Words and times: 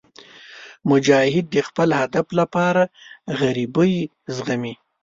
مجاهد 0.89 1.45
د 1.55 1.57
خپل 1.67 1.89
هدف 2.01 2.27
لپاره 2.39 2.83
غریبۍ 3.39 3.93
زغمي. 4.35 4.73